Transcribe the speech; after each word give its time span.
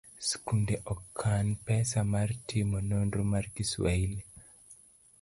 skunde 0.27 0.75
okan 0.93 1.47
pesa 1.65 1.99
mar 2.13 2.27
timo 2.49 2.77
nonro 2.89 3.23
mar 3.33 3.45
kiswahili. 3.57 4.21